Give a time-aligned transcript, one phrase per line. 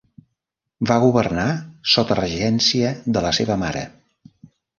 [0.91, 1.45] Va governar
[1.97, 3.87] sota regència de la seva mare.